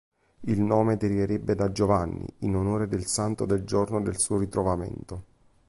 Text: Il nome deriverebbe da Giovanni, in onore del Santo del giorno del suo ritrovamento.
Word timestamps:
Il 0.45 0.59
nome 0.59 0.97
deriverebbe 0.97 1.53
da 1.53 1.71
Giovanni, 1.71 2.25
in 2.39 2.55
onore 2.55 2.87
del 2.87 3.05
Santo 3.05 3.45
del 3.45 3.63
giorno 3.63 4.01
del 4.01 4.17
suo 4.17 4.39
ritrovamento. 4.39 5.23